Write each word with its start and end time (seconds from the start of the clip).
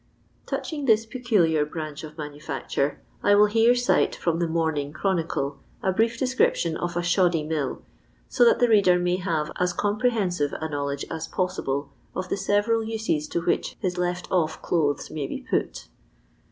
Touching 0.47 0.85
this 0.85 1.05
peculiar 1.05 1.63
branch 1.63 2.03
of 2.03 2.17
manufacture, 2.17 3.03
I 3.21 3.35
will 3.35 3.45
here 3.45 3.75
cite 3.75 4.15
from 4.15 4.39
the 4.39 4.47
Morning 4.47 4.91
Chronki'e 4.93 5.59
a 5.83 5.91
brief 5.91 6.17
description 6.17 6.75
of 6.75 6.97
a 6.97 7.03
Shoddy 7.03 7.43
Mill, 7.43 7.83
so 8.27 8.43
that 8.43 8.57
the 8.57 8.67
reader 8.67 8.97
may 8.97 9.17
have 9.17 9.51
as 9.59 9.73
comprehensive 9.73 10.53
a 10.59 10.67
knowledge 10.67 11.05
as 11.11 11.27
pouible 11.27 11.89
of 12.15 12.29
the 12.29 12.37
several 12.37 12.83
uses 12.83 13.27
to 13.27 13.41
which 13.41 13.75
his 13.79 13.99
left 13.99 14.27
ofT 14.31 14.59
clothes 14.63 15.11
may 15.11 15.27
be 15.27 15.39
put. 15.47 15.87